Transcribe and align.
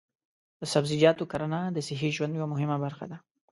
د 0.59 0.61
سبزیجاتو 0.73 1.29
کرنه 1.31 1.59
د 1.71 1.77
صحي 1.87 2.09
ژوند 2.15 2.33
یوه 2.37 2.47
مهمه 2.53 2.77
برخه 2.85 3.05
ده. 3.11 3.17